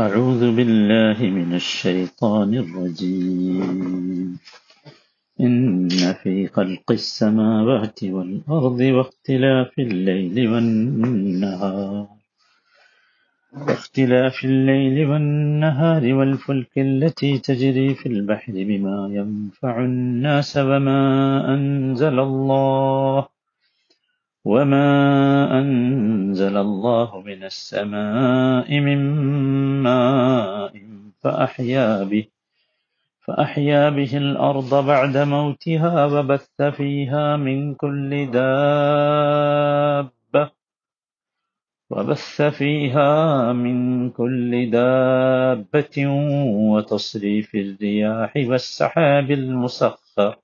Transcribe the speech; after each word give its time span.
أعوذ 0.00 0.56
بالله 0.56 1.26
من 1.30 1.54
الشيطان 1.54 2.54
الرجيم. 2.54 4.38
إن 5.40 5.88
في 6.12 6.46
خلق 6.46 6.90
السماوات 6.90 8.04
والأرض 8.04 8.80
واختلاف 8.80 9.78
الليل 9.78 10.48
والنهار. 10.48 12.06
واختلاف 13.52 14.44
الليل 14.44 15.06
والنهار 15.06 16.14
والفلك 16.14 16.78
التي 16.78 17.38
تجري 17.38 17.94
في 17.94 18.06
البحر 18.06 18.52
بما 18.52 19.08
ينفع 19.12 19.84
الناس 19.84 20.56
وما 20.56 21.00
أنزل 21.54 22.18
الله. 22.18 23.37
وما 24.48 25.60
أنزل 25.60 26.56
الله 26.56 27.20
من 27.20 27.44
السماء 27.44 28.80
من 28.80 28.98
ماء 29.82 30.72
فأحيا 31.20 32.04
به 32.04 32.26
فأحيا 33.20 33.88
به 33.88 34.16
الأرض 34.16 34.86
بعد 34.86 35.16
موتها 35.16 36.06
وبث 36.06 36.62
فيها 36.62 37.36
من 37.36 37.74
كل 37.74 38.30
دابة 38.30 40.50
وبث 41.90 42.42
فيها 42.42 43.52
من 43.52 44.10
كل 44.10 44.70
دابة 44.70 46.06
وتصريف 46.72 47.54
الرياح 47.54 48.32
والسحاب 48.36 49.30
المسخر 49.30 50.36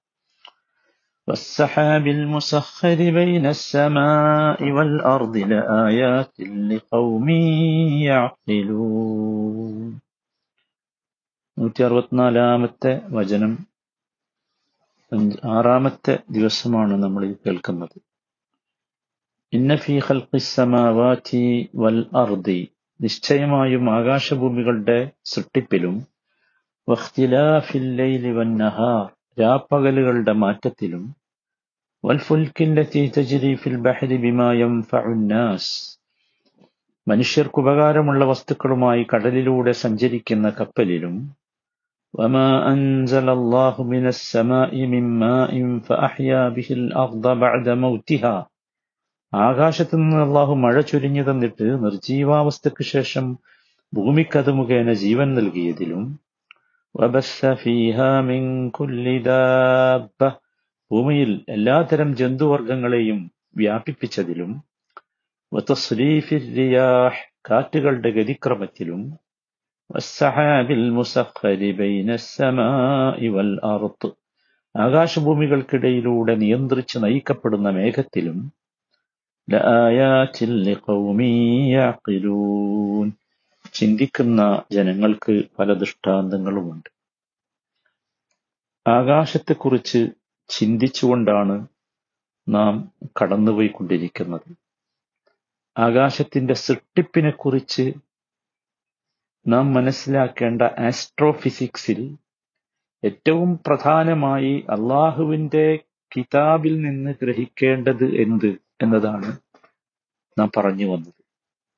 والسحاب 1.27 2.05
المسخر 2.09 2.99
بين 3.11 3.45
السماء 3.47 4.59
والأرض 4.69 5.35
لآيات 5.49 6.33
لقوم 6.69 7.27
يعقلون 8.09 9.91
നൂറ്റി 11.57 11.81
അറുപത്തിനാലാമത്തെ 11.85 12.91
വചനം 13.15 13.53
അഞ്ച് 15.11 15.37
ആറാമത്തെ 15.55 16.13
ദിവസമാണ് 16.35 16.93
നമ്മൾ 17.03 17.21
ഇത് 17.27 17.37
കേൾക്കുന്നത് 17.45 17.97
ഇന്ന 19.53 19.75
ഫീ 19.83 19.95
ഖൽഖി 20.07 20.41
സമാവാതി 20.47 21.43
വൽ 21.81 21.99
അർദി 22.21 22.59
നിശ്ചയമായും 22.99 23.85
ആകാശഭൂമികളുടെ 23.95 24.99
സൃഷ്ടിപ്പിലും 25.31 25.95
വഖ്തിലാഫിൽ 26.87 27.87
ലൈലി 27.99 28.31
വൻ 28.37 28.53
നഹാർ 28.61 29.05
രാപ്പകലുകളുടെ 29.38 30.32
മാറ്റത്തിലും 30.32 31.04
മനുഷ്യർക്ക് 37.06 37.58
ഉപകാരമുള്ള 37.58 38.24
വസ്തുക്കളുമായി 38.24 39.06
കടലിലൂടെ 39.14 39.72
സഞ്ചരിക്കുന്ന 39.72 40.50
കപ്പലിലും 40.50 41.16
ആകാശത്തു 49.32 49.96
നിന്ന് 49.96 50.16
അള്ളാഹു 50.16 50.54
മഴ 50.54 50.80
ചൊരിഞ്ഞു 50.80 51.22
തന്നിട്ട് 51.22 51.84
നിർജീവാവസ്ഥയ്ക്ക് 51.84 52.84
ശേഷം 52.84 53.26
ഭൂമിക്കത് 53.92 54.52
മുഖേന 54.52 54.92
ജീവൻ 54.92 55.34
നൽകിയതിലും 55.34 56.02
വബസ്സ 56.94 57.54
ഫീഹ 57.54 57.96
മിൻ 58.20 58.44
കുല്ലി 58.70 59.14
ഭൂമിയിൽ 60.90 61.30
എല്ലാതരം 61.48 62.10
ജന്തുവർഗങ്ങളെയും 62.14 63.18
വ്യാപിപ്പിച്ചതിലും 63.56 64.50
റിയാഹ് 66.56 67.18
കാറ്റുകളുടെ 67.50 68.10
ഗതിക്രമത്തിലും 68.10 69.02
ആകാശഭൂമികൾക്കിടയിലൂടെ 74.74 76.34
നിയന്ത്രിച്ച് 76.36 76.98
നയിക്കപ്പെടുന്ന 76.98 77.70
മേഘത്തിലും 77.70 78.38
ചിന്തിക്കുന്ന 83.74 84.40
ജനങ്ങൾക്ക് 84.72 85.42
പല 85.58 85.72
ദൃഷ്ടാന്തങ്ങളുമുണ്ട്. 85.72 86.90
ആകാശത്തെക്കുറിച്ച് 88.86 90.00
ചിന്തിച്ചുകൊണ്ടാണ് 90.48 91.66
നാം 92.48 92.92
കടന്നുപോയിക്കൊണ്ടിരിക്കുന്നത്. 93.22 94.48
ആകാശത്തിന്റെ 95.76 96.54
സൃഷ്ടിപ്പിനെ 96.54 97.30
കുറിച്ച് 97.30 97.94
നാം 99.46 99.72
മനസ്സിലാക്കേണ്ട 99.74 100.62
ആസ്ട്രോഫിസിക്സിൽ 100.62 102.00
ഏറ്റവും 103.04 103.50
പ്രധാനമായി 103.66 104.64
അള്ളാഹുവിന്റെ 104.70 105.78
കിതാബിൽ 106.16 106.80
നിന്ന് 106.80 107.14
ഗ്രഹിക്കേണ്ടത് 107.22 108.06
എന്ത് 108.22 108.50
എന്നതാണ് 108.82 109.30
നാം 110.38 110.50
പറഞ്ഞു 110.56 110.86
വന്നത്. 110.86 111.13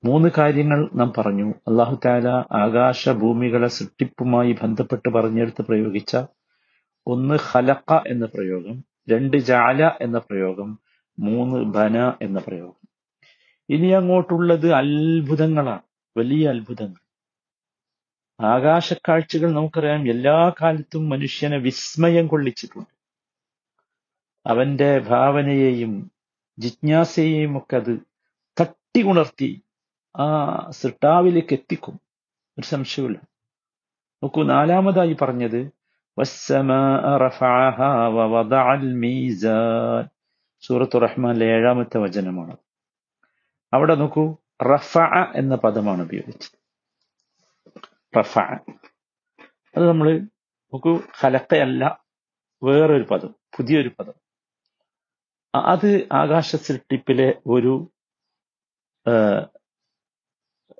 മൂന്ന് 0.06 0.28
കാര്യങ്ങൾ 0.38 0.90
നാം 0.94 1.12
പറഞ്ഞു. 1.18 1.54
അള്ളാഹു 1.68 2.00
താല 2.04 2.28
ആകാശ 2.52 3.08
ഭൂമികളെ 3.08 3.68
സൃഷ്ടിപ്പുമായി 3.68 4.52
ബന്ധപ്പെട്ട് 4.62 5.08
പറഞ്ഞെടുത്ത് 5.08 5.62
പ്രയോഗിച്ച 5.62 6.12
ഒന്ന് 7.06 7.34
ഹലക്ക 7.42 8.02
എന്ന 8.06 8.26
പ്രയോഗം 8.26 8.76
രണ്ട് 9.10 9.36
ജാല 9.36 9.90
എന്ന 10.00 10.18
പ്രയോഗം 10.18 10.78
മൂന്ന് 11.18 11.58
ബന 11.74 12.12
എന്ന 12.22 12.38
പ്രയോഗം. 12.38 12.80
ഇനി 13.68 13.86
അങ്ങോട്ടുള്ളത് 13.88 14.72
അത്ഭുതങ്ങളാണ്. 14.72 15.82
വലിയ 16.16 16.48
അത്ഭുതങ്ങൾ. 16.48 17.00
ആകാശക്കാഴ്ചകൾ 18.40 19.50
നമുക്കറിയാം 19.52 20.08
എല്ലാ 20.10 20.52
കാലത്തും 20.62 21.08
മനുഷ്യനെ 21.08 21.58
വിസ്മയം 21.58 22.26
കൊള്ളിച്ചിട്ടുണ്ട്. 22.26 22.90
അവന്റെ 24.46 24.98
ഭാവനയെയും 24.98 25.92
ജിജ്ഞാസയെയും 26.58 27.58
ഒക്കെ 27.58 27.76
അത് 27.76 27.94
തട്ടി 28.56 29.02
ഉണർത്തി 29.02 29.48
ആ 30.18 30.26
സൃഷ്ടാവിലേക്ക് 30.70 31.52
എത്തിക്കും 31.52 32.00
ഒരു 32.58 32.66
സംശയമില്ല 32.66 33.18
നോക്കൂ 34.22 34.42
നാലാമതായി 34.42 35.16
പറഞ്ഞത് 35.22 35.76
സൂറത്തു 40.60 40.98
റഹ്മാനിലെ 40.98 41.46
ഏഴാമത്തെ 41.46 41.98
വചനമാണ്. 41.98 42.56
അവിടെ 43.72 43.94
നോക്കൂ 43.94 44.36
റഫ 44.62 44.98
എന്ന 45.34 45.54
പദമാണ് 45.54 46.02
ഉപയോഗിച്ചത്. 46.02 46.56
റഫ 48.18 48.38
അത് 49.76 49.88
നമ്മൾ 49.88 50.08
നോക്കൂ 50.72 51.00
ഹലക്കയല്ല 51.20 52.00
വേറൊരു 52.62 53.02
പദം 53.02 53.34
പുതിയൊരു 53.56 53.90
പദം. 53.98 54.16
അത് 55.54 56.08
ആകാശ 56.12 56.56
സൃഷ്ടിപ്പിലെ 56.56 57.34
ഒരു 57.46 57.92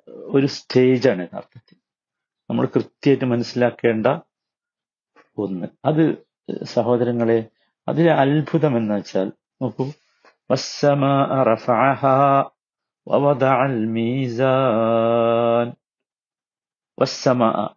ഒരു 0.09 0.45
സ്റ്റേജാണ് 0.45 1.21
യഥാർത്ഥത്തിൽ. 1.21 1.77
നമ്മൾ 2.49 2.65
കൃത്യമായിട്ട് 2.65 3.25
മനസ്സിലാക്കേണ്ട 3.25 4.07
ഒന്ന്. 5.37 5.67
അത് 5.85 6.27
സഹോദരങ്ങളെ 6.63 7.49
അതിലെ 7.87 8.13
അത്ഭുതം 8.13 8.77
എന്ന് 8.77 8.93
വെച്ചാൽ 8.95 9.31
നോക്കൂ. 9.61 9.91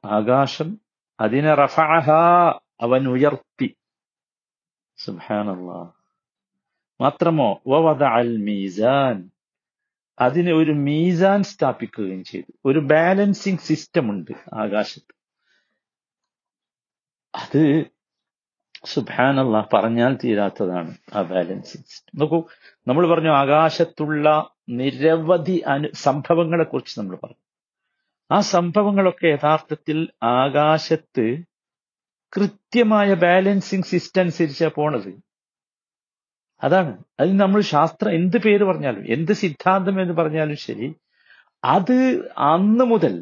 ആകാശം 0.04 0.78
അതിനെ 1.20 1.54
റഫഅഹ 1.54 2.10
അവൻ 2.80 3.08
ഉയർത്തി. 3.08 3.76
സുഹാനുള്ള 4.96 5.92
മാത്രമോ 7.00 7.60
വവദ 7.66 8.02
അൽ 8.02 8.36
മീസാൻ. 8.36 9.30
അതിന് 10.20 10.50
ഒരു 10.50 10.72
മീസാൻ 10.72 11.42
സ്ഥാപിക്കുകയും 11.42 12.24
ചെയ്തു. 12.24 12.52
ഒരു 12.64 12.78
ബാലൻസിങ് 12.78 13.58
സിസ്റ്റം 13.58 14.10
ഉണ്ട് 14.10 14.54
ആകാശത്ത്. 14.54 15.14
അത് 17.34 17.84
സുബാനല്ല 18.84 19.68
പറഞ്ഞാൽ 19.72 20.18
തീരാത്തതാണ് 20.24 20.96
ആ 21.14 21.22
ബാലൻസിങ് 21.22 21.82
സിസ്റ്റം. 21.82 22.20
നോക്കൂ 22.20 22.44
നമ്മൾ 22.86 23.08
പറഞ്ഞു 23.08 23.30
ആകാശത്തുള്ള 23.30 24.50
നിരവധി 24.68 25.62
അനു 25.66 25.88
സംഭവങ്ങളെ 25.92 26.64
കുറിച്ച് 26.64 27.00
നമ്മൾ 27.00 27.16
പറഞ്ഞു. 27.16 27.40
ആ 28.30 28.40
സംഭവങ്ങളൊക്കെ 28.40 29.26
യഥാർത്ഥത്തിൽ 29.26 30.08
ആകാശത്ത് 30.22 31.38
കൃത്യമായ 32.36 33.14
ബാലൻസിങ് 33.14 33.82
സിസ്റ്റം 33.82 34.22
അനുസരിച്ചാണ് 34.22 34.72
പോണത്. 34.72 35.29
അതാണ്. 36.62 36.92
അതിന് 37.20 37.40
നമ്മൾ 37.40 37.60
ശാസ്ത്രം 37.60 38.14
എന്ത് 38.14 38.36
പേര് 38.36 38.64
പറഞ്ഞാലും 38.64 39.04
എന്ത് 39.08 39.32
സിദ്ധാന്തം 39.32 40.02
എന്ന് 40.02 40.14
പറഞ്ഞാലും 40.14 40.56
ശരി 40.56 40.88
അത് 41.64 41.96
അന്ന് 42.38 42.84
മുതൽ 42.84 43.14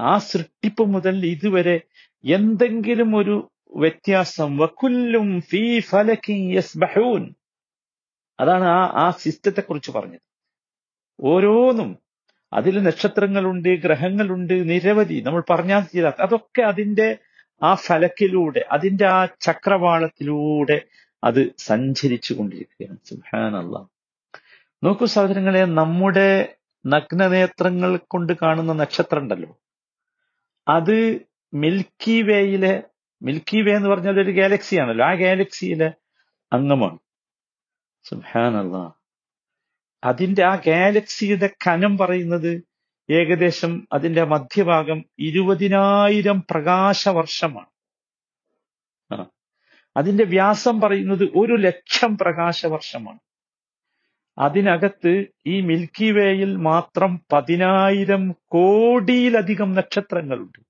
ആ 0.00 0.18
സൃഷ്ടിപ്പ് 0.18 0.82
മുതൽ 0.82 1.26
ഇതുവരെ 1.26 1.80
എന്തെങ്കിലും 2.24 3.16
ഒരു 3.16 3.36
വ്യത്യാസം 3.76 4.56
വക്കുല്ലും 4.56 5.40
ഫീ 5.40 5.80
ഫലക്കി 5.80 6.56
യസ്ബഹൂൻ. 6.56 7.22
അതാണ് 8.40 8.64
ആ 8.64 8.80
ആ 9.04 9.10
സിസ്റ്റത്തെ 9.10 9.60
കുറിച്ച് 9.60 9.90
പറഞ്ഞത്. 9.90 10.24
ഓരോന്നും 11.20 11.90
അതിൽ 12.52 12.82
നക്ഷത്രങ്ങളുണ്ട് 12.82 13.68
ഗ്രഹങ്ങളുണ്ട് 13.68 14.70
നിരവധി 14.70 15.22
നമ്മൾ 15.26 15.42
പറഞ്ഞാൽ 15.50 15.80
തീരാത്ത 15.80 16.22
അതൊക്കെ 16.22 16.62
അതിന്റെ 16.62 17.08
ആ 17.62 17.74
ഫലക്കിലൂടെ 17.74 18.64
അതിന്റെ 18.72 19.06
ആ 19.06 19.26
ചക്രവാളത്തിലൂടെ 19.40 20.78
അത് 21.24 21.54
സഞ്ചരിച്ചു 21.58 22.34
കൊണ്ടിരിക്കുകയാണ്. 22.34 22.98
സുഹാനല്ല 23.04 23.74
നോക്കൂ 24.84 25.06
സഹോദരങ്ങളെ 25.06 25.64
നമ്മുടെ 25.64 26.54
നഗ്നനേത്രങ്ങൾ 26.86 27.96
കൊണ്ട് 27.96 28.32
കാണുന്ന 28.42 28.72
നക്ഷത്രം 28.72 29.22
ഉണ്ടല്ലോ 29.22 29.50
അത് 30.68 31.20
മിൽക്കി 31.54 32.22
വേയിലെ 32.22 32.82
മിൽക്കി 33.22 33.60
വേ 33.62 33.72
എന്ന് 33.74 33.88
പറഞ്ഞാൽ 33.88 34.20
ഒരു 34.20 34.30
ഗാലക്സി 34.30 34.76
ആണല്ലോ. 34.76 35.04
ആ 35.06 35.14
ഗാലക്സിയിലെ 35.14 35.92
അംഗമാണ്. 36.52 36.98
സുഹാനല്ല 38.04 38.76
അതിന്റെ 40.04 40.42
ആ 40.42 40.54
ഗാലക്സിയുടെ 40.66 41.50
കനം 41.66 41.98
പറയുന്നത് 41.98 42.52
ഏകദേശം 43.10 43.88
അതിന്റെ 43.92 44.24
മധ്യഭാഗം 44.24 45.04
ഇരുപതിനായിരം 45.18 46.42
പ്രകാശ 46.50 47.08
വർഷമാണ്. 47.08 47.71
അതിന്റെ 49.96 50.24
വ്യാസം 50.24 50.80
പറയുന്നത് 50.80 51.24
ഒരു 51.36 51.52
ലക്ഷം 51.52 52.18
പ്രകാശ 52.18 52.66
വർഷമാണ് 52.66 53.20
അതിനകത്ത് 54.38 55.26
ഈ 55.46 55.60
മിൽക്കി 55.60 56.10
വേയിൽ 56.10 56.56
മാത്രം 56.56 57.20
പതിനായിരം 57.32 58.22
കോടിയിലധികം 58.48 59.74
നക്ഷത്രങ്ങളുണ്ട്. 59.74 60.60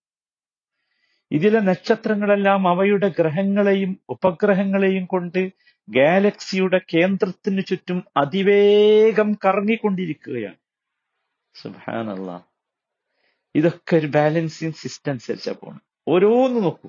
ഇതിലെ 1.30 1.60
നക്ഷത്രങ്ങളെല്ലാം 1.60 2.68
അവയുടെ 2.68 3.08
ഗ്രഹങ്ങളെയും 3.18 3.92
ഉപഗ്രഹങ്ങളെയും 4.08 5.04
കൊണ്ട് 5.04 5.52
ഗാലക്സിയുടെ 5.88 6.80
കേന്ദ്രത്തിന് 6.94 7.62
ചുറ്റും 7.68 8.04
അതിവേഗം 8.16 9.34
കറങ്ങിക്കൊണ്ടിരിക്കുകയാണ്. 9.44 10.58
സുബാനല്ല 11.54 12.30
ഇതൊക്കെ 13.54 13.96
ഒരു 13.96 14.06
ബാലൻസിങ് 14.06 14.72
സിസ്റ്റം 14.72 15.10
അനുസരിച്ചാ 15.10 15.52
പോണം 15.52 15.82
ഓരോന്ന് 16.08 16.64
നോക്കൂ. 16.64 16.88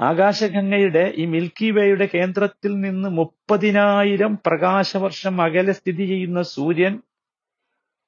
ആകാശഗംഗയുടെ 0.00 1.04
ഈ 1.16 1.24
മിൽക്കി 1.24 1.70
വേയുടെ 1.70 2.06
കേന്ദ്രത്തിൽ 2.06 2.72
നിന്ന് 2.80 3.08
മുപ്പതിനായിരം 3.08 4.32
പ്രകാശവർഷം 4.46 5.40
അകലെ 5.46 5.72
സ്ഥിതി 5.72 6.04
ചെയ്യുന്ന 6.06 6.42
സൂര്യൻ 6.54 6.94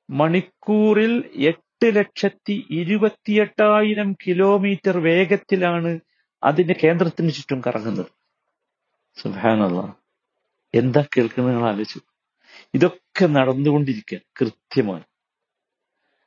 മണിക്കൂറിൽ 0.09 1.13
എട്ട് 1.51 1.89
ലക്ഷത്തി 1.97 2.57
ഇരുപത്തിയെട്ടായിരം 2.81 4.09
കിലോമീറ്റർ 4.25 4.97
വേഗത്തിലാണ് 5.09 5.93
അതിന്റെ 6.43 6.75
കേന്ദ്രത്തിന് 6.83 7.33
ചുറ്റും 7.39 7.61
കറങ്ങുന്നത്. 7.67 8.11
സുഭാനുള്ള 9.17 9.81
എന്താ 10.75 11.03
കേൾക്കുന്നത് 11.15 11.65
ആലോചിച്ചു 11.71 12.01
ഇതൊക്കെ 12.75 13.27
നടന്നുകൊണ്ടിരിക്കുക 13.39 14.21
കൃത്യമായി. 14.41 15.05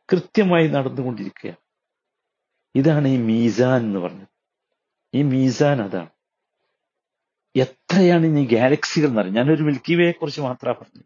കൃത്യമായി 0.10 0.68
നടന്നുകൊണ്ടിരിക്കുക 0.68 1.52
ഇതാണ് 2.76 3.08
ഈ 3.08 3.18
മീസാൻ 3.30 3.82
എന്ന് 3.88 4.00
പറഞ്ഞത്. 4.00 4.33
ഈ 5.14 5.22
മീസാൻ 5.22 5.82
അതാണ് 5.82 6.10
എത്രയാണ് 7.56 8.26
ഇനി 8.26 8.46
ഗാലക്സികൾ 8.46 9.08
എന്ന് 9.08 9.18
പറയുന്നത് 9.22 9.44
ഞാനൊരു 9.44 9.64
മിൽക്കി 9.64 9.96
വേയെ 9.96 10.12
കുറിച്ച് 10.12 10.42
മാത്രമാണ് 10.42 10.78
പറഞ്ഞത്. 10.78 11.06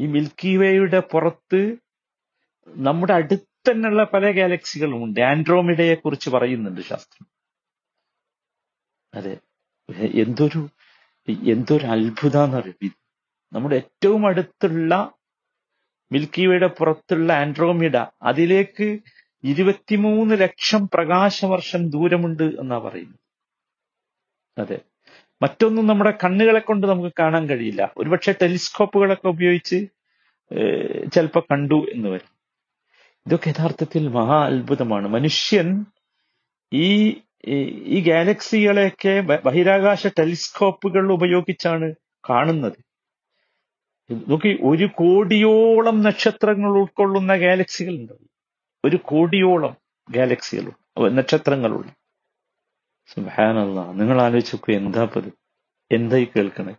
ഈ 0.00 0.06
മിൽക്കി 0.06 0.56
വേയുടെ 0.56 1.00
പുറത്ത് 1.00 1.76
നമ്മുടെ 2.68 3.12
അടുത്തന്നെയുള്ള 3.12 4.04
പല 4.04 4.30
ഗാലക്സികളും 4.30 5.04
ഉണ്ട്. 5.04 5.20
ആൻഡ്രോമിഡയെ 5.20 5.94
കുറിച്ച് 5.94 6.30
പറയുന്നുണ്ട് 6.30 6.80
ശാസ്ത്രം. 6.80 7.26
അതെ. 9.14 9.38
എന്തൊരു 10.14 10.68
എന്തൊരു 11.28 11.86
അത്ഭുതാന്നറിയും 11.86 12.74
പറയും 12.74 12.96
നമ്മുടെ 13.52 13.76
ഏറ്റവും 13.76 14.26
അടുത്തുള്ള 14.26 15.12
മിൽക്കി 16.12 16.46
വേയുടെ 16.46 16.66
പുറത്തുള്ള 16.66 17.32
ആൻഡ്രോമിഡ 17.32 17.96
അതിലേക്ക് 18.22 18.98
ഇരുപത്തിമൂന്ന് 19.44 20.40
ലക്ഷം 20.40 20.88
പ്രകാശവർഷം 20.94 21.90
ദൂരമുണ്ട് 21.90 22.42
എന്നാ 22.42 22.78
പറയുന്നു 22.78 23.18
അതെ. 24.58 24.78
മറ്റൊന്നും 25.42 25.86
നമ്മുടെ 25.86 26.14
കണ്ണുകളെ 26.24 26.60
കൊണ്ട് 26.60 26.86
നമുക്ക് 26.86 27.12
കാണാൻ 27.18 27.48
കഴിയില്ല. 27.48 27.92
ഒരുപക്ഷെ 27.96 28.34
ടെലിസ്കോപ്പുകളൊക്കെ 28.42 29.28
ഉപയോഗിച്ച് 29.28 29.86
ചിലപ്പോൾ 31.14 31.40
കണ്ടു 31.40 31.86
എന്ന് 31.92 32.08
വരും. 32.08 32.36
ഇതൊക്കെ 33.26 33.48
യഥാർത്ഥത്തിൽ 33.48 34.08
മഹാ 34.08 34.46
അത്ഭുതമാണ്. 34.46 35.08
മനുഷ്യൻ 35.08 35.84
ഈ 36.72 37.16
ഈ 37.88 38.00
ഗാലക്സികളെയൊക്കെ 38.00 39.20
ബഹിരാകാശ 39.20 40.06
ടെലിസ്കോപ്പുകൾ 40.06 41.12
ഉപയോഗിച്ചാണ് 41.12 41.94
കാണുന്നത്. 42.30 42.78
നോക്കി 44.28 44.58
ഒരു 44.62 44.86
കോടിയോളം 44.86 46.02
നക്ഷത്രങ്ങൾ 46.02 46.68
ഉൾക്കൊള്ളുന്ന 46.68 47.36
ഗാലക്സികൾ 47.36 47.94
ഉണ്ട് 47.94 48.12
ഒരു 48.84 48.96
കോടിയോളം 48.96 49.76
ഗാലക്സികളുണ്ട്. 50.10 51.16
നക്ഷത്രങ്ങളുണ്ട്. 51.18 51.92
സുഹാനല്ല 53.14 53.92
നിങ്ങൾ 53.92 54.22
ആലോചിച്ച് 54.22 54.56
നോക്കൂ 54.56 54.72
എന്താ 54.72 55.04
പത് 55.04 55.32
എന്തായി 55.92 56.28
കേൾക്കണേ? 56.36 56.74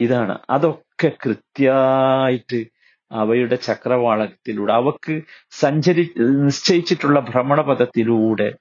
ഇതാണ്. 0.00 0.38
അതൊക്കെ 0.50 1.12
കൃത്യമായിട്ട് 1.24 2.66
അവയുടെ 3.12 3.54
ചക്രവാളത്തിലൂടെ 3.54 4.72
അവക്ക് 4.72 5.22
സഞ്ചരി 5.50 6.14
നിശ്ചയിച്ചിട്ടുള്ള 6.18 7.20
ഭ്രമണപഥത്തിലൂടെ 7.20 8.54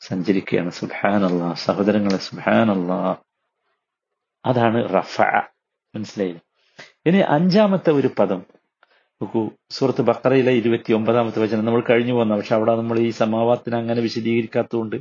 സഞ്ചരിക്കുകയാണ്. 0.00 0.70
സുഹാനല്ല 0.70 1.52
സഹോദരങ്ങളെ 1.52 2.16
സുഹാനല്ല 2.16 2.92
അതാണ് 4.46 4.94
റഫ. 4.94 5.20
മനസ്സിലായില്ല? 5.94 6.40
ഇനി 7.06 7.16
അഞ്ചാമത്തെ 7.16 7.90
ഒരു 7.90 8.10
പദം. 8.18 8.46
നോക്കൂ 9.22 9.50
സുഹൃത്ത് 9.70 10.02
ബക്കറയിലെ 10.02 10.50
ഇരുപത്തി 10.50 10.92
ഒമ്പതാമത്തെ 10.92 11.42
വചനം 11.42 11.64
നമ്മൾ 11.64 11.82
കഴിഞ്ഞു 11.90 12.12
പോന്ന 12.12 12.36
പക്ഷെ 12.36 12.54
അവിടെ 12.54 12.76
നമ്മൾ 12.76 12.98
ഈ 12.98 13.10
സമാവാത്തിന് 13.10 13.76
അങ്ങനെ 13.76 14.00
വിശദീകരിക്കാത്തതുകൊണ്ട് 14.00 14.96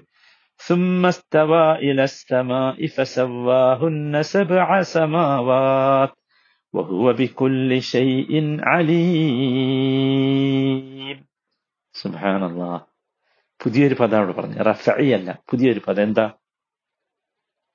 പുതിയൊരു 13.64 13.94
പദം 13.94 14.18
അവിടെ 14.18 14.32
പറഞ്ഞു. 14.32 14.56
റഫഇ 14.56 15.14
അല്ല 15.14 15.40
പുതിയൊരു 15.52 15.82
പദം. 15.88 16.04
എന്താ? 16.04 16.32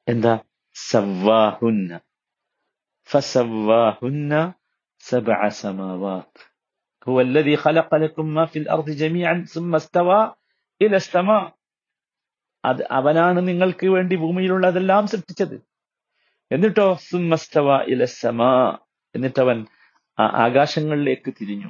എന്താ? 0.09 0.39
സവ്വാഹുന്ന. 0.75 2.01
ഫസവ്വാഹുന്ന 3.11 4.53
سبع 5.04 5.50
سماوات 5.52 6.38
هو 7.08 7.22
الذي 7.22 7.56
خلق 7.58 7.96
لكم 7.96 8.26
ما 8.34 8.46
في 8.46 8.60
الأرض 8.60 8.90
جميعا 8.92 9.46
ثم 9.46 9.76
استوى 9.76 10.22
إلى 10.82 10.96
السماء 10.96 11.44
അത് 12.64 12.82
അവനാണ് 12.90 13.40
നിങ്ങൾക്ക് 13.48 13.88
വേണ്ടി 13.88 14.16
ഭൂമിയിലുള്ളതെല്ലാം 14.16 15.04
സൃഷ്ടിച്ചത് 15.08 15.58
എന്നിട്ടോ 16.52 16.86
സുമസ്തവ 17.02 17.68
ഇലസമാ 17.94 18.54
എന്നിട്ടവൻ 19.16 19.60
ആകാശങ്ങളിലേക്ക് 20.40 21.32
തിരിഞ്ഞു 21.32 21.70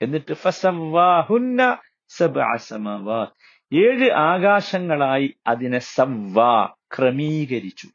എന്നിട്ട് 0.00 0.34
ഫസവാഹുന്ന 0.34 1.60
സബഅ 2.10 3.18
ഏഴ് 3.72 4.08
ആകാശങ്ങളായി 4.30 5.28
അതിനെ 5.46 5.80
സവ്വാ 5.96 6.52
ക്രമീകരിച്ചു 6.94 7.88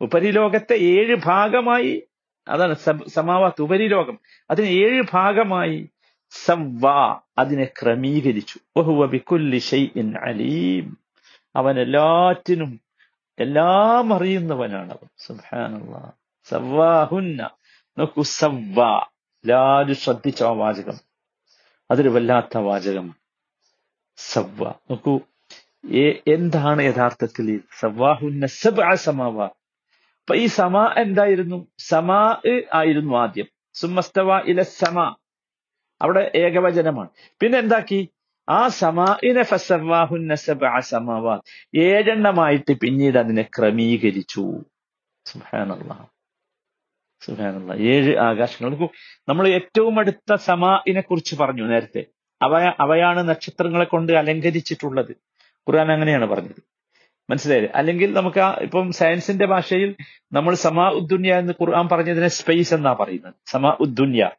ഉപരിലോകത്തെ 0.00 0.74
ഏഴ് 0.74 1.16
ഭാഗമായി 1.24 2.06
അതാണ് 2.48 2.74
സമാവാത്ത് 3.08 3.62
ഉപരിലോകം. 3.62 4.18
അതിന് 4.50 4.66
ഏഴ് 4.66 5.02
ഭാഗമായി 5.12 5.90
സവ്വാ 6.30 7.20
അതിനെ 7.38 7.64
ക്രമീകരിച്ചു. 7.64 8.58
അലീം. 10.18 10.98
അവൻ 11.56 11.80
എല്ലാറ്റിനും 11.80 12.80
എല്ലാം 13.38 14.14
അറിയുന്നവനാണ് 14.14 14.90
അവൻ 14.90 15.08
സുഹാനുള്ള 15.18 16.12
സവ്വാഹുന്ന. 16.44 17.50
നോക്കൂ 17.98 18.22
സവ്വാ. 18.22 19.06
എല്ലാവരും 19.44 19.94
ശ്രദ്ധിച്ച 19.94 20.42
ആ 20.42 20.50
വാചകം. 20.50 20.94
അതൊരു 21.90 22.08
വല്ലാത്ത 22.08 22.58
വാചകമാണ് 22.58 23.12
സവ്വ. 24.16 24.68
നോക്കൂ 24.68 25.20
എന്താണ് 26.26 26.82
യഥാർത്ഥത്തിൽ 26.82 27.60
സവ്വാഹുന്ന 27.80 28.46
സബ് 28.46 28.94
സമാവ? 28.94 29.48
അപ്പൊ 30.24 30.34
ഈ 30.34 30.46
സമ 30.46 30.94
എന്തായിരുന്നു? 30.98 31.66
സമാ 31.78 32.36
ആയിരുന്നു 32.74 33.16
ആദ്യം. 33.16 33.46
സുമസ്തവ 33.74 34.38
ഇല 34.38 34.62
സമ. 34.62 35.16
അവിടെ 36.02 36.32
ഏകവചനമാണ്. 36.34 37.08
പിന്നെ 37.40 37.58
എന്താക്കി? 37.58 38.08
ആ 38.48 38.68
സമാഇനെ 38.68 39.42
സമാവാ. 40.80 41.40
ഏഴെണ്ണമായിട്ട് 41.76 42.72
പിന്നീട് 42.72 43.18
അതിനെ 43.18 43.42
ക്രമീകരിച്ചു. 43.42 44.64
സുഹാനല്ല 45.26 46.08
സുഹാനല്ല 47.20 47.72
ഏഴ് 47.72 48.16
ആകാശങ്ങൾ. 48.16 48.88
നമ്മൾ 49.28 49.48
ഏറ്റവും 49.48 49.98
അടുത്ത 49.98 50.34
സമാഇനെ 50.34 51.00
കുറിച്ച് 51.00 51.36
പറഞ്ഞു 51.36 51.62
നേരത്തെ. 51.62 52.06
അവ 52.42 52.72
അവയാണ് 52.80 53.28
നക്ഷത്രങ്ങളെ 53.28 53.84
കൊണ്ട് 53.84 54.12
അലങ്കരിച്ചിട്ടുള്ളത്. 54.12 55.12
ഖുർആൻ 55.68 55.92
അങ്ങനെയാണ് 55.92 56.24
പറഞ്ഞത്. 56.24 56.73
മനസ്സിലായില്ലേ? 57.30 57.72
അല്ലെങ്കിൽ 57.74 58.12
നമുക്ക് 58.12 58.38
ആ 58.38 58.58
ഇപ്പം 58.62 58.92
സയൻസിന്റെ 58.92 59.46
ഭാഷയിൽ 59.46 59.96
നമ്മൾ 60.32 60.54
സമാ 60.54 60.90
ഉദ്ദുന്യ 60.90 61.34
എന്ന് 61.34 61.52
ഖുർആൻ 61.60 61.88
പറഞ്ഞതിനെ 61.92 62.28
സ്പേസ് 62.28 62.74
എന്നാ 62.74 62.92
പറയുന്നത്? 62.92 63.34
സമാ 63.46 63.76
ഉദ്ദുന്യ 63.80 64.30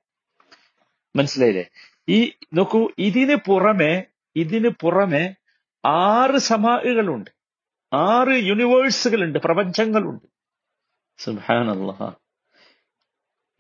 മനസ്സിലായില്ലേ? 1.15 1.65
ഈ 2.09 2.31
നോക്കൂ 2.53 2.89
ഇതിന് 2.97 3.35
പുറമെ 3.35 4.03
ഇതിന് 4.35 4.69
പുറമെ 4.81 5.35
ആറ് 5.85 6.37
സമാകളുണ്ട് 6.37 7.31
ആറ് 7.93 8.27
യൂണിവേഴ്സുകളുണ്ട് 8.27 9.39
പ്രപഞ്ചങ്ങളുണ്ട്. 9.39 10.25
സുഹാനല്ലാ 11.17 12.13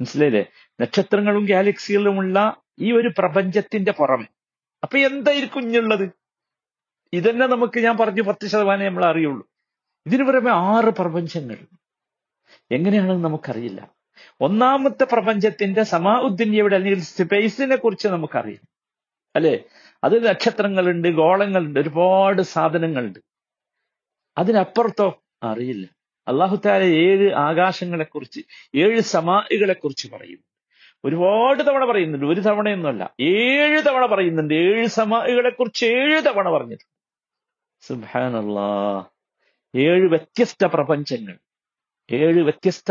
മനസ്സിലായില്ലേ? 0.01 0.45
നക്ഷത്രങ്ങളും 0.81 1.45
ഗാലക്സികളുമുള്ള 1.45 2.57
ഈ 2.79 2.91
ഒരു 2.91 3.07
പ്രപഞ്ചത്തിന്റെ 3.17 3.91
പുറമെ. 3.91 4.25
അപ്പൊ 4.83 4.97
എന്തായിരിക്കും 4.97 5.59
ഇഞ്ഞുള്ളത് 5.59 6.24
ഇതന്നെ 7.15 7.47
നമുക്ക് 7.47 7.79
ഞാൻ 7.79 7.97
പറഞ്ഞു 7.97 8.21
പത്ത് 8.21 8.47
ശതമാനം 8.47 8.85
നമ്മൾ 8.85 9.05
അറിയുള്ളൂ. 9.05 9.47
ഇതിനു 10.05 10.23
പുറമെ 10.23 10.51
ആറ് 10.51 10.85
പ്രപഞ്ചങ്ങൾ. 10.85 11.57
എങ്ങനെയാണെന്ന് 12.71 13.23
നമുക്കറിയില്ല. 13.23 13.91
ഒന്നാമത്തെ 14.41 15.03
പ്രപഞ്ചത്തിന്റെ 15.03 15.83
സമാ 15.83 16.19
ഉദ്ദിന്യയുടെ 16.19 16.75
അല്ലെങ്കിൽ 16.75 17.01
സ്പേസിനെ 17.01 17.75
കുറിച്ച് 17.75 18.07
നമുക്കറിയാം 18.07 18.67
അല്ലെ? 19.35 19.63
അത് 20.03 20.27
നക്ഷത്രങ്ങളുണ്ട് 20.27 21.07
ഗോളങ്ങളുണ്ട് 21.07 21.79
ഒരുപാട് 21.79 22.41
സാധനങ്ങളുണ്ട്. 22.41 23.19
അതിനപ്പുറത്തോ 24.37 25.23
അറിയില്ല. 25.43 25.87
അള്ളാഹു 26.27 26.59
താല 26.65 26.83
ഏഴ് 26.83 27.33
ആകാശങ്ങളെക്കുറിച്ച് 27.33 28.41
ഏഴ് 28.75 29.01
സമാഹികളെക്കുറിച്ച് 29.01 30.07
കുറിച്ച് 30.07 30.25
പറയും. 30.25 30.39
ഒരുപാട് 31.05 31.67
തവണ 31.67 31.85
പറയുന്നുണ്ട്. 31.85 32.25
ഒരു 32.25 32.41
തവണയൊന്നുമല്ല. 32.41 33.15
ഏഴ് 33.21 33.85
തവണ 33.85 34.05
പറയുന്നുണ്ട്. 34.05 34.53
ഏഴ് 34.53 34.87
സമാഹികളെക്കുറിച്ച് 34.87 35.85
കുറിച്ച് 35.85 35.85
ഏഴ് 35.85 36.25
തവണ 36.25 36.49
പറഞ്ഞിട്ടുണ്ട്. 36.49 36.94
സുബാനല്ലാ 37.84 38.68
ഏഴ് 39.74 40.06
വ്യത്യസ്ത 40.14 40.64
പ്രപഞ്ചങ്ങൾ 40.74 41.36
ഏഴ് 42.08 42.40
വ്യത്യസ്ത 42.48 42.90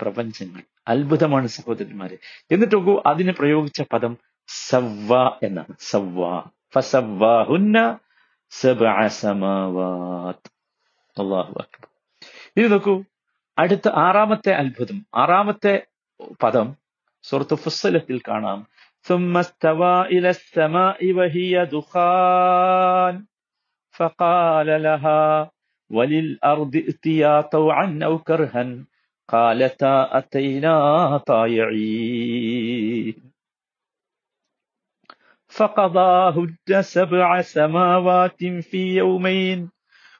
പ്രപഞ്ചങ്ങൾ 0.00 0.62
അത്ഭുതമാണ് 0.86 1.48
സഹോദരന്മാരെ 1.56 2.16
എന്നിട്ട് 2.50 2.74
നോക്കൂ 2.76 2.94
അതിന് 3.10 3.32
പ്രയോഗിച്ച 3.40 3.80
പദം 3.92 4.12
സവ്വ 4.48 5.12
എന്നാണ് 5.46 5.74
സവ്വ 5.90 6.22
ഫസവ്വാഹുന്ന 6.74 7.78
സബ്അ 8.52 8.96
സമാവാത്ത് 9.20 10.48
അല്ലാഹു 11.16 11.54
അക്ബർ 11.64 11.88
ഇത് 12.56 12.68
നോക്കൂ 12.72 12.94
അടുത്ത 13.58 13.88
ആറാമത്തെ 14.06 14.52
അത്ഭുതം 14.62 14.98
ആറാമത്തെ 15.22 15.74
പദം 16.44 16.68
സുഹൃത്ത് 17.24 17.58
ഫുസ്സലത്തിൽ 17.64 18.20
കാണാം 18.30 18.60
ثم 19.06 19.34
استوى 19.38 19.94
إلى 20.08 20.30
السماء 20.30 20.98
وهي 21.12 21.54
دخان 21.68 23.14
فقال 23.97 24.67
لها 24.83 25.51
وللأرض 25.91 26.75
ائتيا 26.75 27.41
طوعا 27.41 27.99
أو 28.03 28.19
كرها 28.19 28.85
قالتا 29.27 30.17
أتينا 30.17 31.17
طائعين. 31.17 33.15
فقضاهن 35.47 36.81
سبع 36.81 37.41
سماوات 37.41 38.43
في 38.43 38.95
يومين 38.95 39.69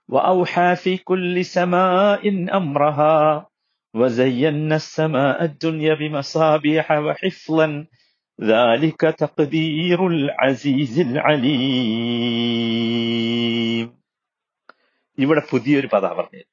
وأوحى 0.09 0.75
في 0.75 0.97
كل 0.97 1.45
سماء 1.45 2.29
أمرها 2.57 3.49
وزينا 3.93 4.75
السماء 4.75 5.43
الدنيا 5.43 5.93
بمصابيح 5.93 6.91
وحفظا 6.91 7.87
ذلك 8.38 9.02
تقدير 9.18 10.00
العزيز 10.08 10.94
العليم 12.60 13.88
ഇവിടെ 15.18 15.42
പുതിയൊരു 15.50 15.88
പദ 15.94 16.04
പറഞ്ഞത് 16.16 16.46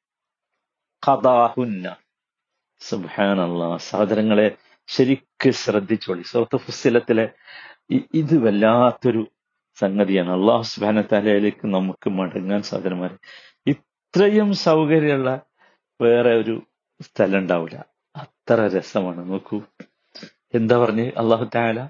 ഖദാഹുന്ന 1.04 1.86
സുബ്ഹാനല്ലാ 2.82 3.70
സഹോദരങ്ങളെ 3.86 4.48
ശരിക്ക് 4.89 5.50
ശ്രദ്ധിച്ചോളി 5.62 6.24
സുഹൃത്ത് 6.32 6.58
ഫുസ്സിലത്തിലെ 6.66 7.25
ഇ- 7.89 8.08
ഇത് 8.13 8.36
വല്ലാത്തൊരു 8.46 9.22
സംഗതിയാണ് 9.77 10.32
അള്ളാഹു 10.38 10.63
സുബാന 10.72 10.98
തലയിലേക്ക് 11.12 11.66
നമുക്ക് 11.75 12.10
മടങ്ങാൻ 12.18 12.62
സഹോദരന്മാരെ 12.70 13.18
ഇത്രയും 13.68 14.50
സൗകര്യമുള്ള 14.66 15.32
വേറെ 16.00 16.34
ഒരു 16.42 16.56
സ്ഥലം 17.00 17.39
ഉണ്ടാവില്ല 17.39 17.77
അത്ര 18.16 18.60
രസമാണ് 18.75 19.22
നോക്കൂ 19.32 19.58
എന്താ 20.54 20.78
പറഞ്ഞ്? 20.78 21.06
അള്ളാഹു 21.06 21.49
താല 21.54 21.88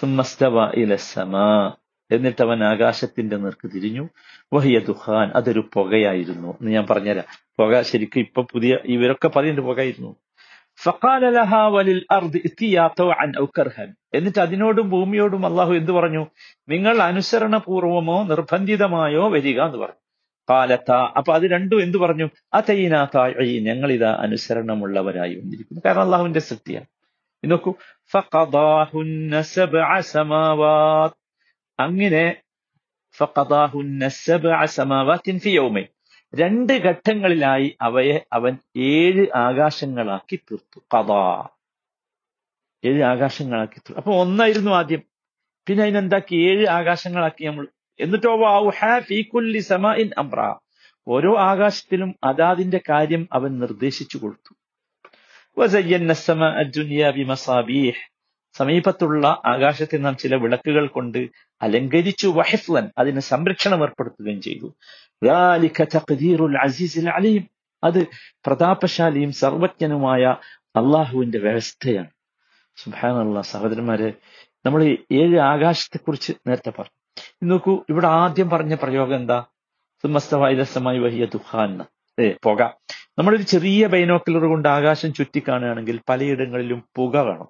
സുമസ്തവ 0.00 0.70
ഇല 0.70 0.94
എന്നിട്ട് 2.10 2.42
അവൻ 2.42 2.64
ആകാശത്തിന്റെ 2.64 3.36
നേർക്ക് 3.36 3.70
തിരിഞ്ഞു. 3.74 4.08
വഹിയ 4.52 4.78
ദുഹാൻ 4.78 5.30
അതൊരു 5.34 5.70
പുകയായിരുന്നു. 5.72 6.48
എന്ന് 6.48 6.70
ഞാൻ 6.70 6.86
പറഞ്ഞുതരാം. 6.90 7.24
പുക 7.58 7.82
ശരിക്കും 7.82 8.20
ഇപ്പൊ 8.20 8.42
പുതിയ 8.42 8.78
ഇവരൊക്കെ 8.84 9.28
പറയുന്നുണ്ട് 9.28 9.70
പുകയായിരുന്നു. 9.70 10.16
എന്നിട്ട് 14.14 14.38
അതിനോടും 14.38 14.90
ഭൂമിയോടും 14.90 15.46
അള്ളാഹു 15.46 15.72
എന്തു 15.72 15.92
പറഞ്ഞു? 15.92 16.26
നിങ്ങൾ 16.68 17.02
അനുസരണപൂർവമോ 17.02 18.22
നിർബന്ധിതമായോ 18.22 19.30
വരിക 19.30 19.60
എന്ന് 19.60 19.78
പറഞ്ഞു. 19.78 20.02
കാലത്ത 20.50 20.92
അപ്പൊ 20.92 21.34
അത് 21.34 21.42
രണ്ടും 21.42 21.82
എന്തു 21.82 21.98
പറഞ്ഞു? 21.98 22.30
അതൈനാ 22.54 23.06
ഞങ്ങളിതാ 23.58 24.16
അനുസരണമുള്ളവരായി 24.20 25.34
വന്നിരിക്കുന്നു. 25.34 25.82
കാരണം 25.86 26.02
അള്ളാഹുവിന്റെ 26.02 26.40
ഇത് 26.40 26.91
നോക്കൂ. 27.42 27.74
ഫഖദാഹുന്ന 28.12 29.40
സബ്അ 29.40 30.00
സമാവാത്ത് 30.00 31.18
അങ്ങനെ 31.78 32.42
രണ്ട് 36.34 36.72
ഘട്ടങ്ങളിലായി 36.72 37.76
അവയെ 37.80 38.24
അവൻ 38.32 38.58
ഏഴ് 38.76 39.26
ആകാശങ്ങളാക്കി 39.36 40.36
തീർത്തു. 40.36 40.78
കഥാ 40.94 41.48
ഏഴ് 42.84 43.02
ആകാശങ്ങളാക്കി 43.02 43.78
തീർത്തു. 43.78 43.96
അപ്പൊ 43.96 44.12
ഒന്നായിരുന്നു 44.14 44.70
ആദ്യം. 44.70 45.02
പിന്നെ 45.66 45.84
അതിനെന്താക്കി 45.84 46.36
ഏഴ് 46.36 46.66
ആകാശങ്ങളാക്കി 46.68 47.44
നമ്മൾ. 47.44 47.68
എന്നിട്ടോ 48.00 48.36
വൗഹാ 48.36 49.00
ഫീ 49.00 49.22
കുല്ലി 49.22 49.58
സമാഇൻ 49.58 50.10
അംറ. 50.18 50.54
ഓരോ 51.08 51.36
ആകാശത്തിലും 51.38 52.14
അതാതിന്റെ 52.24 52.80
കാര്യം 52.88 53.28
അവൻ 53.32 53.58
നിർദ്ദേശിച്ചു 53.58 54.18
കൊടുത്തു. 54.18 54.54
വസയ്യന്ന 55.58 56.12
ബിമസാബീഹ് 57.10 58.00
സമീപത്തുള്ള 58.54 59.26
ആകാശത്തെ 59.46 59.96
നാം 59.96 60.16
ചില 60.16 60.34
വിളക്കുകൾ 60.34 60.86
കൊണ്ട് 60.86 61.18
അലങ്കരിച്ചു 61.62 62.28
വഹിഫ്ലൻ 62.28 62.90
അതിന് 62.98 63.20
സംരക്ഷണം 63.20 63.82
ഏർപ്പെടുത്തുകയും 63.82 64.40
ചെയ്തു. 64.42 64.74
അസീസിൽ 66.58 67.10
അലീം 67.10 67.44
അത് 67.84 68.06
പ്രതാപശാലിയും 68.46 69.32
സർവജ്ഞനുമായ 69.32 70.36
അള്ളാഹുവിന്റെ 70.76 71.38
വ്യവസ്ഥയാണ്. 71.38 72.10
സുബാനുള്ള 72.76 73.40
സഹോദരന്മാരെ 73.40 74.12
നമ്മൾ 74.66 74.84
ഏഴ് 75.12 75.38
ആകാശത്തെക്കുറിച്ച് 75.38 76.32
നേരത്തെ 76.46 76.70
പറഞ്ഞു. 76.70 76.98
നോക്കൂ 77.42 77.84
ഇവിടെ 77.90 78.06
ആദ്യം 78.06 78.50
പറഞ്ഞ 78.50 78.74
പ്രയോഗം 78.74 79.16
എന്താ? 79.16 79.44
സുമസ്തവായിലസമായി 80.02 80.98
വഹിയ 80.98 81.24
ദുഃഖാന്ന 81.24 81.86
പുക. 82.20 82.62
നമ്മളൊരു 83.18 83.42
ചെറിയ 83.42 83.86
ബൈനോക്കുലർ 83.86 84.44
കൊണ്ട് 84.44 84.68
ആകാശം 84.68 85.14
ചുറ്റിക്കാണുകയാണെങ്കിൽ 85.14 86.00
പലയിടങ്ങളിലും 86.08 86.84
പുക 86.96 87.16
കാണും. 87.16 87.48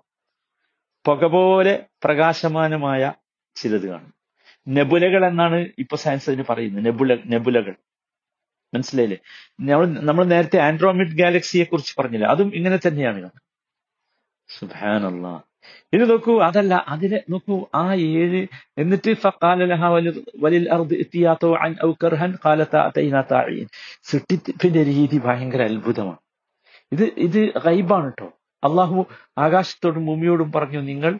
പുക 1.06 1.24
പോലെ 1.24 1.86
പ്രകാശമാനമായ 2.04 3.12
ചിലത് 3.54 3.86
കാണും. 3.88 4.14
നെബുലകൾ 4.68 5.26
എന്നാണ് 5.26 5.66
ഇപ്പൊ 5.78 5.96
സയൻസ് 5.96 6.30
അതിന് 6.30 6.44
പറയുന്നത്. 6.50 6.84
നെബുല 6.84 7.14
നെബുലകൾ. 7.14 7.74
മനസ്സിലായില്ലേ? 8.74 9.18
നമ്മൾ 9.60 9.86
നമ്മൾ 9.86 10.24
നേരത്തെ 10.24 10.58
ആൻഡ്രോമിഡ് 10.58 11.18
ഗാലക്സിയെ 11.18 11.64
കുറിച്ച് 11.64 11.94
പറഞ്ഞില്ല? 11.98 12.26
അതും 12.26 12.52
ഇങ്ങനെ 12.54 12.78
തന്നെയാണ് 12.88 13.30
സുബാനല്ല 14.48 15.51
ഇത് 15.92 16.10
നോക്കൂ 16.10 16.40
അതല്ല 16.42 16.84
അതിനെ 16.88 17.20
നോക്കൂ 17.30 17.66
ആ 17.74 17.94
ഏഴ് 17.94 18.46
എന്നിട്ട് 18.78 19.10
സൃഷ്ടിപ്പിന്റെ 24.10 24.82
രീതി 24.84 25.18
ഭയങ്കര 25.18 25.62
അത്ഭുതമാണ്. 25.62 26.18
ഇത് 26.92 27.04
ഇത് 27.04 27.60
ഗൈബാണ് 27.64 28.04
കേട്ടോ 28.04 28.28
അള്ളാഹു 28.64 29.06
ആകാശത്തോടും 29.38 30.06
ഭൂമിയോടും 30.06 30.52
പറഞ്ഞു 30.52 30.80
നിങ്ങൾ 30.80 31.18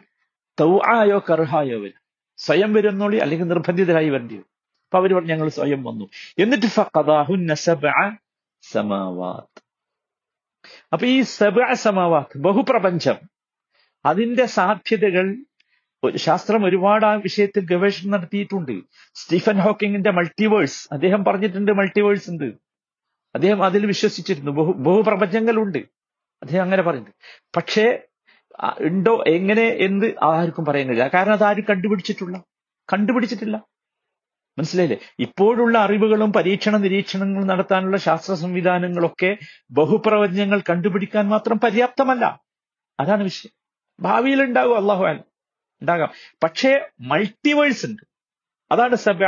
തൗആയോ 0.59 1.19
കർഹായോ 1.29 1.79
വരും 1.79 2.01
സ്വയം 2.37 2.73
വരുന്നോളി 2.73 3.17
അല്ലെങ്കിൽ 3.17 3.47
നിർബന്ധിതരായി 3.47 4.09
വരേണ്ടി 4.09 4.35
വരും. 4.35 4.49
അപ്പൊ 4.85 4.97
അവർ 4.99 5.13
പറഞ്ഞു 5.13 5.29
ഞങ്ങൾ 5.29 5.49
സ്വയം 5.49 5.83
വന്നു. 5.83 6.05
എന്നിട്ട് 6.39 6.65
സമാവാത്ത്. 8.63 9.61
അപ്പൊ 10.93 11.05
ഈ 11.07 11.21
സബ 11.21 11.73
സമാവാത്ത് 11.73 12.37
ബഹുപ്രപഞ്ചം 12.37 13.32
അതിന്റെ 14.05 14.45
സാധ്യതകൾ 14.45 15.35
ശാസ്ത്രം 16.15 16.65
ഒരുപാട് 16.65 17.05
ആ 17.05 17.13
വിഷയത്തിൽ 17.13 17.65
ഗവേഷണം 17.65 18.11
നടത്തിയിട്ടുണ്ട്. 18.11 18.81
സ്റ്റീഫൻ 19.15 19.59
ഹോക്കിങ്ങിന്റെ 19.59 20.11
മൾട്ടിവേഴ്സ് 20.11 20.87
അദ്ദേഹം 20.91 21.25
പറഞ്ഞിട്ടുണ്ട് 21.25 21.71
മൾട്ടിവേഴ്സ് 21.71 22.29
ഉണ്ട്. 22.29 22.45
അദ്ദേഹം 23.35 23.63
അതിൽ 23.63 23.85
വിശ്വസിച്ചിരുന്നു. 23.85 24.51
ബഹു 24.51 24.71
ബഹുപ്രപഞ്ചങ്ങളുണ്ട്. 24.71 25.77
അദ്ദേഹം 26.41 26.63
അങ്ങനെ 26.63 26.81
പറയുന്നത് 26.81 27.13
പക്ഷേ 27.55 27.99
ഉണ്ടോ 28.79 29.23
എങ്ങനെ 29.27 29.61
എന്ത് 29.61 30.15
ആർക്കും 30.23 30.65
പറയാൻ 30.65 30.87
കഴിയില്ല. 30.87 31.11
കാരണം 31.13 31.33
അത് 31.33 31.43
ആരും 31.43 31.65
കണ്ടുപിടിച്ചിട്ടുള്ള 31.69 32.37
കണ്ടുപിടിച്ചിട്ടില്ല. 32.93 33.57
മനസ്സിലായില്ലേ? 34.57 34.99
ഇപ്പോഴുള്ള 35.19 35.77
അറിവുകളും 35.77 36.33
പരീക്ഷണ 36.33 36.77
നിരീക്ഷണങ്ങളും 36.77 37.47
നടത്താനുള്ള 37.47 37.97
ശാസ്ത്ര 37.97 38.33
സംവിധാനങ്ങളൊക്കെ 38.33 39.37
ബഹുപ്രവചനങ്ങൾ 39.71 40.61
കണ്ടുപിടിക്കാൻ 40.69 41.27
മാത്രം 41.27 41.59
പര്യാപ്തമല്ല. 41.59 42.25
അതാണ് 42.99 43.23
വിഷയം. 43.23 43.62
ഭാവിയിൽ 43.99 44.43
ഉണ്ടാകും 44.43 44.77
അള്ളാഹു 44.77 45.03
ഉണ്ടാകാം. 45.81 46.09
പക്ഷേ 46.43 46.89
മൾട്ടിവേഴ്സ് 46.99 47.85
ഉണ്ട്. 47.85 48.01
അതാണ് 48.71 48.95
സബ 48.95 49.19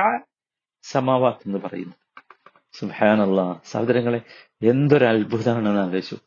സമാവാത്ത് 0.81 1.39
എന്ന് 1.45 1.57
പറയുന്നത്. 1.57 2.23
സുഹാനല്ല 2.71 3.61
സഹോദരങ്ങളെ 3.71 4.21
എന്തൊരു 4.63 5.05
അത്ഭുതമാണെന്ന് 5.05 5.81
ആലോചിച്ചു. 5.81 6.17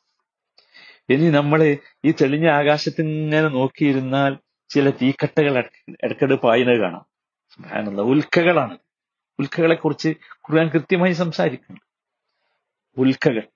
ഇനി 1.08 1.30
നമ്മൾ 1.30 1.76
ഈ 2.04 2.10
തെളിഞ്ഞ 2.10 2.48
ആകാശത്ത് 2.48 3.02
ഇങ്ങനെ 3.02 3.48
നോക്കിയിരുന്നാൽ 3.48 4.36
ചില 4.68 4.90
തീക്കട്ടകൾ 4.90 5.58
ഇടയ്ക്കിടെ 5.88 6.34
പായുന്നത് 6.34 6.80
കാണാം. 6.80 7.06
സുഹാനല്ല 7.50 8.00
ഉൽക്കകളാണ്. 8.00 8.78
ഉൽക്കകളെ 9.38 9.74
കുറിച്ച് 9.74 10.08
ഖുർആൻ 10.34 10.68
കൃത്യമായി 10.68 11.12
സംസാരിക്കുന്നു 11.12 11.80
ഉൽക്കകൾ. 12.96 13.48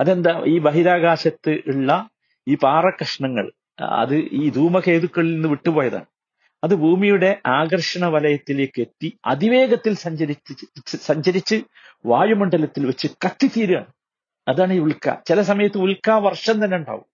അതെന്താ? 0.00 0.44
ഈ 0.46 0.58
ബഹിരാകാശത്ത് 0.58 1.50
ഉള്ള 1.50 2.10
ഈ 2.48 2.54
പാറക്കഷ്ണങ്ങൾ 2.54 3.52
അത് 3.82 4.14
ഈ 4.16 4.50
ധൂമകേതുക്കളിൽ 4.50 5.34
നിന്ന് 5.34 5.48
വിട്ടുപോയതാണ്. 5.48 6.04
അത് 6.64 6.74
ഭൂമിയുടെ 6.74 7.42
ആകർഷണ 7.46 8.04
വലയത്തിലേക്ക് 8.04 8.80
എത്തി 8.80 9.18
അതിവേഗത്തിൽ 9.26 9.94
സഞ്ചരിച്ച് 9.94 10.96
സഞ്ചരിച്ച് 10.96 11.62
വായുമണ്ഡലത്തിൽ 12.06 12.86
വെച്ച് 12.86 13.08
കത്തിത്തീരുകയാണ്. 13.08 13.86
അതാണ് 14.48 14.72
ഈ 14.72 14.78
ഉൽക്ക. 14.78 15.16
ചില 15.26 15.42
സമയത്ത് 15.42 15.78
ഉൽക്ക 15.78 16.10
വർഷം 16.10 16.64
തന്നെ 16.64 16.76
ഉണ്ടാവും. 16.76 17.04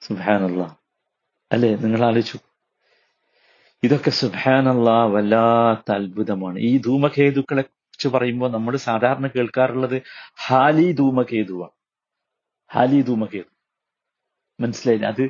സുഹാനല്ല 0.00 0.78
അല്ലെ? 1.52 1.76
നിങ്ങൾ 1.76 2.04
ആലോചിച്ചു 2.04 2.38
ഇതൊക്കെ 3.82 4.10
സുഹാനല്ല 4.10 4.90
വല്ലാത്ത 4.90 5.92
അത്ഭുതമാണ്. 5.92 6.58
ഈ 6.58 6.78
ധൂമകേതുക്കളെ 6.78 7.62
കുറിച്ച് 7.62 8.08
പറയുമ്പോൾ 8.08 8.50
നമ്മൾ 8.50 8.76
സാധാരണ 8.76 9.26
കേൾക്കാറുള്ളത് 9.26 10.02
ഹാലി 10.46 10.92
ധൂമകേതുവാണ്. 10.92 11.70
ഹാലി 12.72 13.02
ധൂമകേതു. 13.02 13.53
മനസ്സിലായില്ല? 14.60 15.06
അത് 15.06 15.24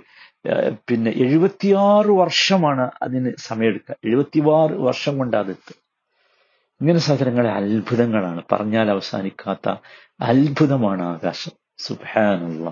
പിന്നെ 0.89 1.11
എഴുപത്തിയാറ് 1.17 2.13
വർഷമാണ് 2.23 2.91
അതിന് 3.03 3.31
സമയമെടുക്കുക. 3.39 3.97
എഴുപത്തിയാറ് 4.05 4.75
വർഷം 4.89 5.19
കൊണ്ട് 5.19 5.37
അതെത്തും 5.37 5.79
ഇങ്ങനെ 6.81 6.99
സഹനങ്ങളെ 6.99 7.51
അത്ഭുതങ്ങളാണ്. 7.51 8.43
പറഞ്ഞാൽ 8.53 8.91
അവസാനിക്കാത്ത 8.91 9.67
അത്ഭുതമാണ് 10.21 11.03
ആകാശം. 11.03 11.55
സുബാനുള്ള 11.79 12.67